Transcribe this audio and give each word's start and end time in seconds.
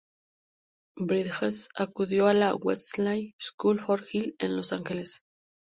Bridget 0.97 1.67
acudió 1.75 2.25
a 2.25 2.33
la 2.33 2.55
"Westlake 2.55 3.35
School 3.39 3.79
for 3.85 4.03
Girls" 4.03 4.33
en 4.39 4.55
Los 4.55 4.73
Ángeles. 4.73 5.21